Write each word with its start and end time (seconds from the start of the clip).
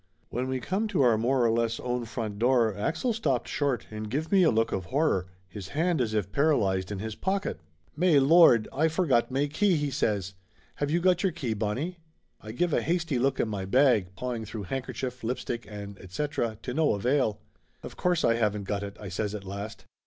When 0.31 0.47
we 0.47 0.59
come 0.59 0.87
to 0.87 1.03
our 1.03 1.15
more 1.15 1.45
or 1.45 1.51
less 1.51 1.79
own 1.79 2.05
front 2.05 2.39
door 2.39 2.75
Axel 2.75 3.13
stopped 3.13 3.47
short 3.47 3.85
and 3.91 4.09
give 4.09 4.31
me 4.31 4.41
a 4.41 4.49
look 4.49 4.71
of 4.71 4.85
horror, 4.85 5.27
his 5.47 5.67
hand 5.77 6.01
as 6.01 6.15
if 6.15 6.31
paralyzed 6.31 6.91
in 6.91 6.97
his 6.97 7.13
pocket. 7.13 7.59
"May 7.95 8.19
Lord, 8.19 8.67
Aye 8.73 8.87
forgot 8.87 9.29
may 9.29 9.47
key!" 9.47 9.75
he 9.75 9.91
says. 9.91 10.33
"Have 10.77 10.89
you 10.89 11.01
got 11.01 11.21
your 11.21 11.31
key, 11.31 11.53
Bonnie?" 11.53 11.99
I 12.41 12.51
give 12.51 12.73
a 12.73 12.81
hasty 12.81 13.19
look 13.19 13.39
in 13.39 13.47
my 13.47 13.65
bag, 13.65 14.15
pawing 14.15 14.43
through 14.45 14.63
hand 14.63 14.85
kerchief, 14.85 15.23
lipstick 15.23 15.67
and 15.69 15.99
etc. 15.99 16.57
to 16.63 16.73
no 16.73 16.95
avail. 16.95 17.39
"Of 17.83 17.95
course 17.95 18.23
I 18.25 18.33
haven't 18.33 18.63
got 18.63 18.81
it!" 18.81 18.97
I 18.99 19.09
says 19.09 19.35
at 19.35 19.43
last. 19.45 19.85